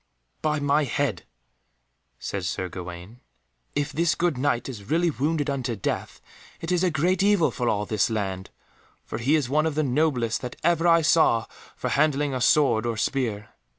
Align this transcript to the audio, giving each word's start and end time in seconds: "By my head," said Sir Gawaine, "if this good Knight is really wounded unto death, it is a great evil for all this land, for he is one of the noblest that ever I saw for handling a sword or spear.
"By 0.41 0.59
my 0.59 0.83
head," 0.83 1.25
said 2.17 2.45
Sir 2.45 2.69
Gawaine, 2.69 3.19
"if 3.75 3.91
this 3.91 4.15
good 4.15 4.35
Knight 4.35 4.67
is 4.67 4.89
really 4.89 5.11
wounded 5.11 5.47
unto 5.47 5.75
death, 5.75 6.19
it 6.59 6.71
is 6.71 6.83
a 6.83 6.89
great 6.89 7.21
evil 7.21 7.51
for 7.51 7.69
all 7.69 7.85
this 7.85 8.09
land, 8.09 8.49
for 9.05 9.19
he 9.19 9.35
is 9.35 9.47
one 9.47 9.67
of 9.67 9.75
the 9.75 9.83
noblest 9.83 10.41
that 10.41 10.55
ever 10.63 10.87
I 10.87 11.03
saw 11.03 11.45
for 11.75 11.89
handling 11.91 12.33
a 12.33 12.41
sword 12.41 12.87
or 12.87 12.97
spear. 12.97 13.49